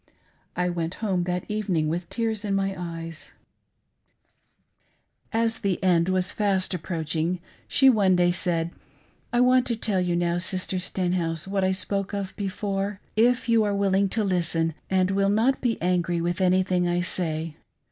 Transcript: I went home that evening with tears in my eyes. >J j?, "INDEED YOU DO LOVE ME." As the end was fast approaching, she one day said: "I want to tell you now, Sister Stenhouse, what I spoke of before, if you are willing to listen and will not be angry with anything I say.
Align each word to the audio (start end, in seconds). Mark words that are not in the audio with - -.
I 0.55 0.67
went 0.71 0.95
home 0.95 1.25
that 1.25 1.45
evening 1.47 1.87
with 1.87 2.09
tears 2.09 2.43
in 2.43 2.55
my 2.55 2.69
eyes. 2.75 3.33
>J 5.31 5.33
j?, 5.33 5.33
"INDEED 5.33 5.33
YOU 5.33 5.33
DO 5.33 5.37
LOVE 5.37 5.43
ME." 5.43 5.43
As 5.43 5.59
the 5.59 5.83
end 5.83 6.09
was 6.09 6.31
fast 6.31 6.73
approaching, 6.73 7.39
she 7.67 7.87
one 7.87 8.15
day 8.15 8.31
said: 8.31 8.71
"I 9.31 9.41
want 9.41 9.67
to 9.67 9.75
tell 9.75 10.01
you 10.01 10.15
now, 10.15 10.39
Sister 10.39 10.79
Stenhouse, 10.79 11.47
what 11.47 11.63
I 11.63 11.71
spoke 11.71 12.13
of 12.15 12.35
before, 12.35 12.99
if 13.15 13.47
you 13.47 13.63
are 13.63 13.75
willing 13.75 14.09
to 14.09 14.23
listen 14.23 14.73
and 14.89 15.11
will 15.11 15.29
not 15.29 15.61
be 15.61 15.79
angry 15.79 16.19
with 16.19 16.41
anything 16.41 16.87
I 16.87 17.01
say. 17.01 17.57